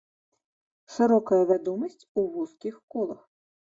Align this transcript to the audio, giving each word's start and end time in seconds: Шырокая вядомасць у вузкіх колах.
Шырокая 0.93 1.39
вядомасць 1.51 2.07
у 2.23 2.27
вузкіх 2.39 2.75
колах. 2.97 3.21